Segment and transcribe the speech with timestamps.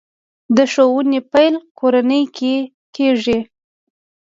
[0.55, 2.55] د ښوونې پیل کورنۍ کې
[2.95, 3.39] کېږي.